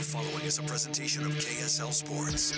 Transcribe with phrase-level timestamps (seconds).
[0.00, 2.52] The following is a presentation of KSL Sports.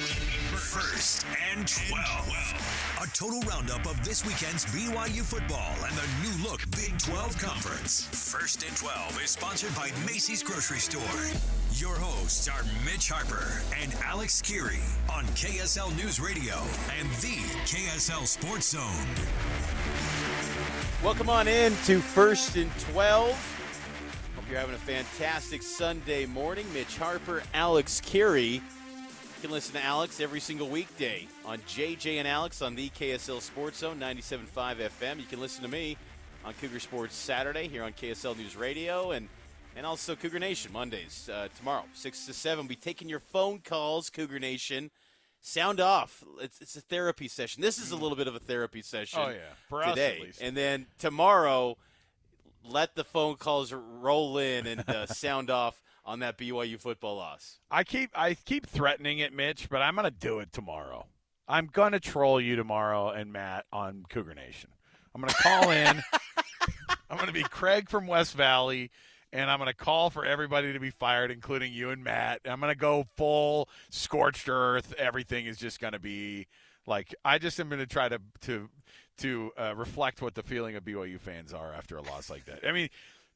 [0.54, 3.00] First and 12.
[3.02, 8.06] A total roundup of this weekend's BYU football and the new look Big 12 Conference.
[8.12, 11.02] First and 12 is sponsored by Macey's Grocery Store.
[11.74, 14.78] Your hosts are Mitch Harper and Alex Kirry
[15.12, 16.54] on KSL News Radio
[16.96, 19.08] and the KSL Sports Zone.
[21.02, 23.61] Welcome on in to First and 12.
[24.52, 26.66] You're having a fantastic Sunday morning.
[26.74, 28.56] Mitch Harper, Alex Kirry.
[28.56, 28.60] You
[29.40, 33.78] can listen to Alex every single weekday on JJ and Alex on the KSL Sports
[33.78, 35.20] Zone 97.5 FM.
[35.20, 35.96] You can listen to me
[36.44, 39.30] on Cougar Sports Saturday here on KSL News Radio and
[39.74, 42.58] and also Cougar Nation Mondays uh, tomorrow, 6 to 7.
[42.58, 44.90] We'll Be taking your phone calls, Cougar Nation.
[45.40, 46.22] Sound off.
[46.42, 47.62] It's, it's a therapy session.
[47.62, 49.18] This is a little bit of a therapy session.
[49.18, 49.54] Oh, yeah.
[49.70, 50.32] For us, at today.
[50.42, 51.78] And then tomorrow,
[52.64, 57.58] let the phone calls roll in and uh, sound off on that BYU football loss.
[57.70, 61.06] I keep I keep threatening it, Mitch, but I'm gonna do it tomorrow.
[61.48, 64.70] I'm gonna troll you tomorrow and Matt on Cougar Nation.
[65.14, 66.02] I'm gonna call in.
[67.10, 68.90] I'm gonna be Craig from West Valley,
[69.32, 72.40] and I'm gonna call for everybody to be fired, including you and Matt.
[72.44, 74.94] I'm gonna go full scorched earth.
[74.98, 76.46] Everything is just gonna be
[76.86, 78.68] like I just am gonna try to to
[79.18, 82.66] to uh, reflect what the feeling of BYU fans are after a loss like that.
[82.66, 82.88] I mean,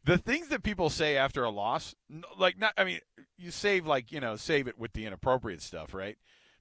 [0.05, 1.95] the things that people say after a loss,
[2.39, 3.01] like not, I mean,
[3.37, 6.17] you save like you know save it with the inappropriate stuff, right?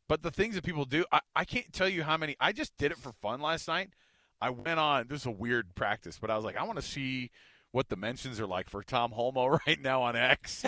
[0.07, 2.35] But the things that people do, I, I can't tell you how many.
[2.39, 3.89] I just did it for fun last night.
[4.41, 5.07] I went on.
[5.07, 7.31] This is a weird practice, but I was like, I want to see
[7.71, 10.65] what the mentions are like for Tom Holmoe right now on X.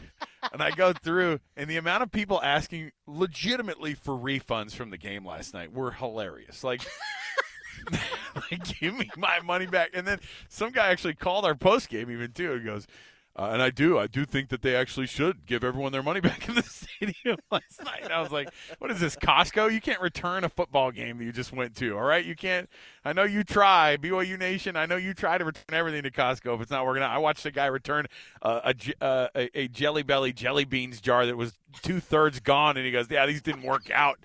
[0.52, 4.98] and I go through, and the amount of people asking legitimately for refunds from the
[4.98, 6.62] game last night were hilarious.
[6.62, 6.86] Like.
[8.50, 9.90] like, give me my money back.
[9.94, 12.52] And then some guy actually called our post game even too.
[12.52, 12.86] and goes,
[13.38, 16.18] uh, and I do, I do think that they actually should give everyone their money
[16.22, 18.10] back in the stadium last night.
[18.10, 18.48] I was like,
[18.80, 19.72] what is this, Costco?
[19.72, 21.96] You can't return a football game that you just went to.
[21.96, 22.68] All right, you can't.
[23.04, 24.74] I know you try, BYU Nation.
[24.74, 27.12] I know you try to return everything to Costco if it's not working out.
[27.12, 28.06] I watched a guy return
[28.42, 32.76] uh, a, uh, a a Jelly Belly jelly beans jar that was two thirds gone,
[32.76, 34.18] and he goes, yeah, these didn't work out.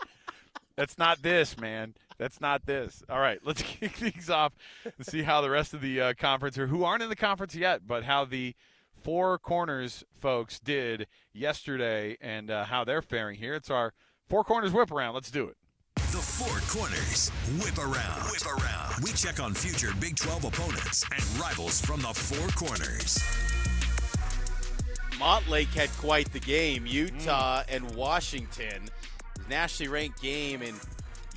[0.75, 1.93] That's not this, man.
[2.17, 3.03] That's not this.
[3.09, 4.53] All right, let's kick things off
[4.83, 7.55] and see how the rest of the uh, conference, or who aren't in the conference
[7.55, 8.55] yet, but how the
[9.01, 13.53] four corners folks did yesterday and uh, how they're faring here.
[13.53, 13.93] It's our
[14.29, 15.13] four corners whip around.
[15.13, 15.57] Let's do it.
[15.95, 17.29] The Four Corners
[17.63, 18.21] Whip Around.
[18.31, 19.03] Whip Around.
[19.03, 23.19] We check on future Big 12 opponents and rivals from the Four Corners.
[25.19, 26.85] Montlake had quite the game.
[26.85, 28.89] Utah and Washington,
[29.49, 30.79] nationally ranked game, and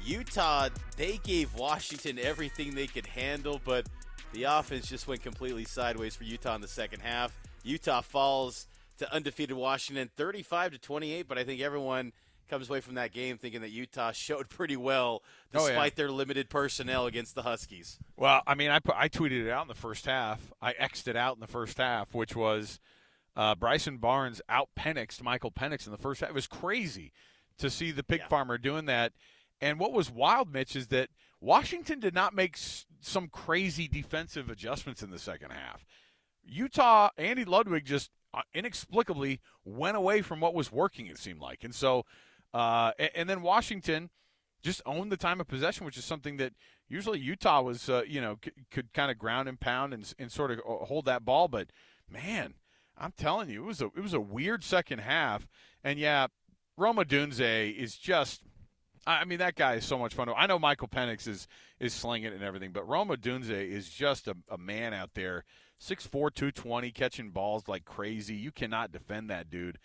[0.07, 3.87] Utah they gave Washington everything they could handle, but
[4.33, 7.37] the offense just went completely sideways for Utah in the second half.
[7.65, 8.67] Utah falls
[8.99, 11.29] to undefeated Washington, 35 to 28.
[11.29, 12.13] But I think everyone
[12.49, 15.23] comes away from that game thinking that Utah showed pretty well
[15.55, 15.97] Oh, despite yeah.
[15.97, 17.99] their limited personnel against the Huskies.
[18.17, 20.53] Well, I mean, I put, I tweeted it out in the first half.
[20.63, 22.79] I xed it out in the first half, which was
[23.37, 26.31] uh, Bryson Barnes out Penix Michael Penix in the first half.
[26.31, 27.13] It was crazy
[27.59, 28.29] to see the pig Yeah.
[28.29, 29.13] farmer doing that.
[29.61, 31.09] And what was wild, Mitch, is that
[31.41, 35.85] Washington did not make s- some crazy defensive adjustments in the second half.
[36.45, 41.07] Utah, Andy Ludwig just uh, inexplicably went away from what was working.
[41.07, 42.05] It seemed like, and so,
[42.55, 44.11] uh, and, and then Washington
[44.63, 46.53] just owned the time of possession, which is something that
[46.89, 50.31] usually Utah was, uh, you know, c- could kind of ground and pound and, and
[50.31, 51.49] sort of uh, hold that ball.
[51.49, 51.69] But
[52.11, 52.55] man,
[52.97, 55.47] I'm telling you, it was a it was a weird second half.
[55.83, 56.27] And yeah,
[56.77, 58.43] Rome Odunze is just.
[59.07, 60.29] I mean, that guy is so much fun.
[60.37, 61.47] I know Michael Penix is
[61.79, 65.45] is slinging it and everything, but Rome Odunze is just a, a man out there.
[65.81, 68.35] 6'4", 220, catching balls like crazy.
[68.35, 69.79] You cannot defend that dude.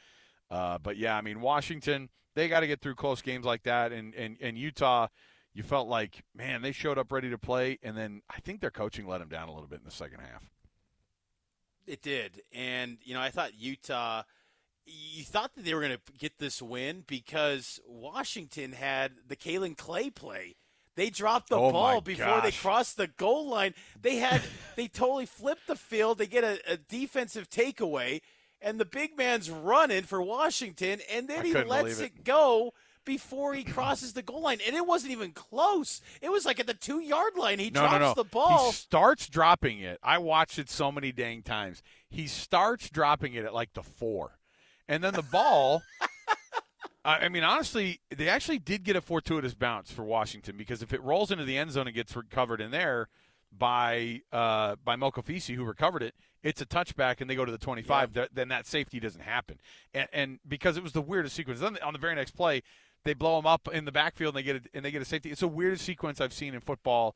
[0.50, 3.92] Uh, but yeah, I mean, Washington, they got to get through close games like that.
[3.92, 5.08] And, and, and Utah,
[5.53, 7.78] you felt like, man, they showed up ready to play.
[7.84, 10.20] And then I think their coaching let them down a little bit in the second
[10.22, 10.50] half.
[11.88, 12.42] It did.
[12.53, 14.24] And, you know, I thought Utah,
[14.86, 19.78] you thought that they were going to get this win because Washington had the Kalen
[19.78, 20.56] Clay play.
[20.96, 23.73] They dropped the Oh, ball before they crossed the goal line.
[24.02, 24.41] They had,
[24.76, 26.17] they totally flipped the field.
[26.17, 28.22] They get a, a defensive takeaway,
[28.61, 32.06] and the big man's running for Washington, and then I he lets it.
[32.06, 32.23] it.
[32.23, 32.73] go
[33.06, 34.59] before he crosses the goal line.
[34.66, 36.02] And it wasn't even close.
[36.22, 37.59] It was like at the two yard line.
[37.59, 38.14] He no, drops no, no.
[38.14, 38.67] the ball.
[38.67, 39.97] He starts dropping it.
[40.03, 41.82] I watched it so many dang times.
[42.09, 44.38] He starts dropping it at like the four.
[44.91, 45.84] And then the ball.
[47.05, 51.02] I mean, honestly, they actually did get a fortuitous bounce for Washington because if it
[51.02, 53.08] rolls into the end zone and gets recovered in there
[53.58, 57.58] by uh, by Mokofisi, who recovered it, it's a touchback and they go to the
[57.58, 59.59] 25, th- then that safety doesn't happen.
[59.93, 61.61] And, and because it was the weirdest sequence.
[61.61, 62.61] Then on the very next play,
[63.03, 65.05] they blow them up in the backfield and they get a, and they get a
[65.05, 65.32] safety.
[65.32, 67.16] It's the weirdest sequence I've seen in football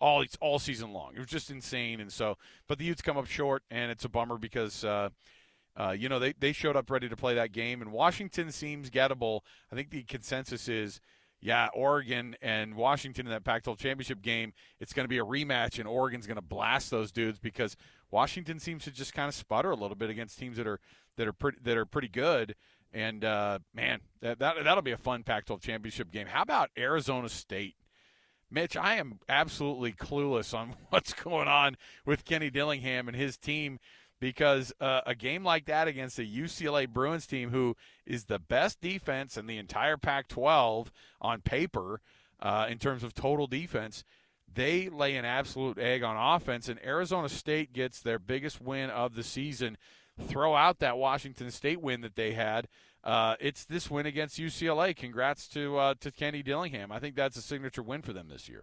[0.00, 1.12] all all season long.
[1.14, 2.00] It was just insane.
[2.00, 4.82] And so, but the Utes come up short, and it's a bummer because.
[4.82, 5.10] Uh,
[5.76, 8.90] uh, you know, they, they showed up ready to play that game, and Washington seems
[8.90, 9.40] gettable.
[9.70, 11.00] I think the consensus is
[11.42, 15.24] yeah, Oregon and Washington in that Pac 12 championship game, it's going to be a
[15.24, 17.76] rematch, and Oregon's going to blast those dudes because
[18.12, 20.78] Washington seems to just kind of sputter a little bit against teams that are
[21.16, 22.54] that are pretty that are pretty good.
[22.92, 26.28] And uh, man, that, that that'll be a fun Pac 12 championship game.
[26.28, 27.74] How about Arizona State?
[28.48, 31.76] Mitch, I am absolutely clueless on what's going on
[32.06, 33.80] with Kenny Dillingham and his team
[34.22, 37.76] because uh, a game like that against a UCLA Bruins team who
[38.06, 42.00] is the best defense in the entire Pac 12 on paper
[42.40, 44.04] uh, in terms of total defense,
[44.54, 49.16] they lay an absolute egg on offense, and Arizona State gets their biggest win of
[49.16, 49.76] the season.
[50.20, 52.68] Throw out that Washington State win that they had.
[53.02, 54.94] Uh, it's this win against UCLA.
[54.94, 56.92] Congrats to uh, to Kenny Dillingham.
[56.92, 58.62] I think that's a signature win for them this year.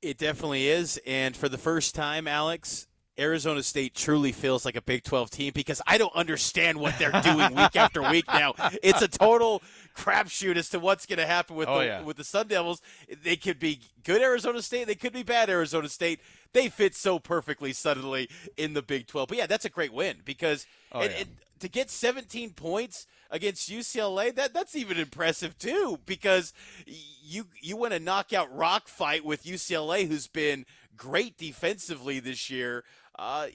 [0.00, 2.86] It definitely is, and for the first time, Alex,
[3.18, 7.12] Arizona State truly feels like a Big 12 team because I don't understand what they're
[7.22, 8.54] doing week after week now.
[8.82, 9.62] It's a total
[9.96, 12.02] crapshoot as to what's going to happen with oh, the yeah.
[12.02, 12.82] with the Sun Devils.
[13.22, 16.20] They could be good Arizona State, they could be bad Arizona State.
[16.52, 19.28] They fit so perfectly suddenly in the Big 12.
[19.28, 21.18] But yeah, that's a great win because oh, and, yeah.
[21.20, 21.28] and
[21.60, 26.52] to get 17 points against UCLA, that that's even impressive too because
[26.86, 30.64] you you win a knockout rock fight with UCLA who's been
[30.96, 32.84] great defensively this year.
[33.18, 33.46] Uh,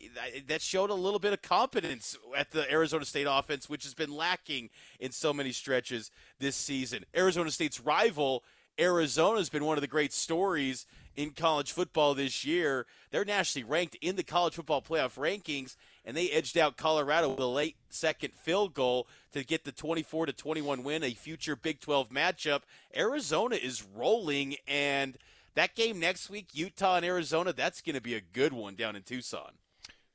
[0.48, 4.12] that showed a little bit of competence at the Arizona State offense, which has been
[4.12, 6.10] lacking in so many stretches
[6.40, 7.06] this season.
[7.16, 8.44] Arizona State's rival,
[8.80, 12.88] Arizona, has been one of the great stories in college football this year.
[13.12, 17.40] They're nationally ranked in the college football playoff rankings, and they edged out Colorado with
[17.40, 21.80] a late second field goal to get the 24 to 21 win, a future Big
[21.80, 22.62] 12 matchup.
[22.96, 25.18] Arizona is rolling and
[25.56, 28.95] that game next week, Utah and Arizona, that's going to be a good one down
[28.95, 29.53] in Tucson.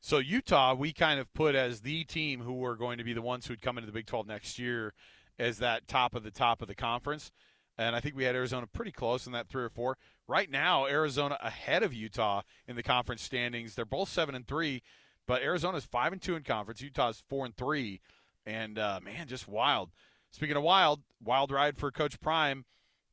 [0.00, 3.22] So Utah, we kind of put as the team who were going to be the
[3.22, 4.94] ones who'd come into the Big 12 next year
[5.38, 7.32] as that top of the top of the conference.
[7.78, 9.98] And I think we had Arizona pretty close in that three or four.
[10.26, 13.74] Right now, Arizona ahead of Utah in the conference standings.
[13.74, 14.82] They're both seven and three,
[15.26, 16.80] but Arizona's five and two in conference.
[16.80, 18.00] Utah's four and three,
[18.46, 19.90] and uh, man, just wild.
[20.30, 22.64] Speaking of wild, wild ride for Coach Prime.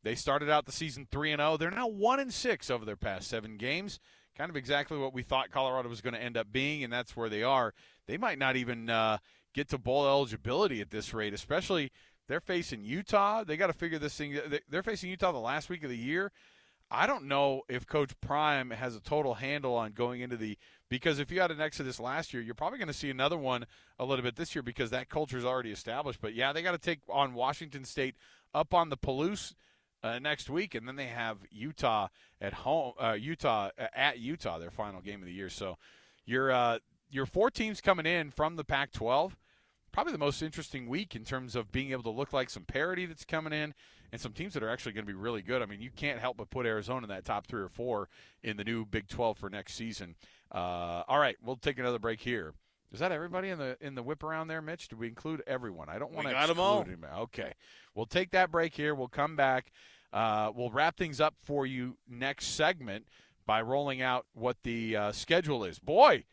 [0.04, 1.58] They started out the season 3 and 0.
[1.58, 4.00] They're now 1 and 6 over their past 7 games.
[4.38, 7.16] Kind of exactly what we thought Colorado was going to end up being and that's
[7.16, 7.74] where they are.
[8.08, 9.20] They might not even uh,
[9.54, 11.92] get to bowl eligibility at this rate, especially
[12.28, 13.44] they're facing Utah.
[13.44, 14.40] They got to figure this thing
[14.70, 16.32] they're facing Utah the last week of the year.
[16.92, 20.58] I don't know if Coach Prime has a total handle on going into the
[20.90, 23.66] because if you had an exodus last year, you're probably going to see another one
[23.98, 26.22] a little bit this year because that culture is already established.
[26.22, 28.16] But yeah, they got to take on Washington State
[28.54, 29.56] up on the Palouse
[30.04, 32.10] uh, next week, and then they have Utah
[32.42, 32.94] at home.
[33.00, 35.50] Uh, Utah uh, at Utah, their final game of the year.
[35.50, 35.78] So
[36.26, 36.80] your uh,
[37.10, 39.34] your four teams coming in from the Pac-12.
[39.92, 43.06] Probably the most interesting week in terms of being able to look like some parity
[43.06, 43.76] that's coming in
[44.12, 45.62] and some teams that are actually going to be really good.
[45.62, 48.10] I mean, you can't help but put Arizona in that top three or four
[48.42, 50.16] in the new Big 12 for next season.
[50.52, 52.54] Uh, all right, we'll take another break here.
[52.94, 54.88] Is that everybody in the in the whip around there, Mitch?
[54.88, 55.90] Did we include everyone?
[55.90, 56.84] I don't want to them all.
[56.84, 57.04] Him.
[57.20, 57.54] Okay,
[57.96, 58.94] we'll take that break here.
[58.94, 59.72] We'll come back.
[60.14, 63.08] Uh, we'll wrap things up for you next segment
[63.48, 65.80] by rolling out what the uh, schedule is.
[65.80, 66.26] Boy,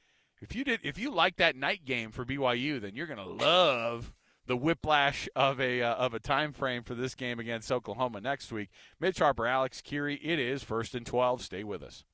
[0.42, 4.12] if you did, if you like that night game for BYU, then you're gonna love
[4.46, 8.52] the whiplash of a uh, of a time frame for this game against Oklahoma next
[8.52, 8.68] week.
[9.00, 10.16] Mitch Harper, Alex Kirry.
[10.16, 11.40] It is first and twelve.
[11.40, 12.04] Stay with us.